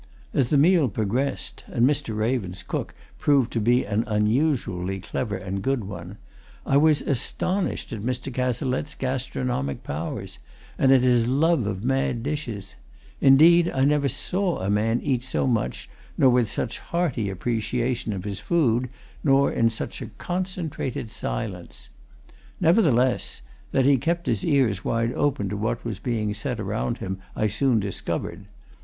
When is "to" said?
3.53-3.59, 25.49-25.57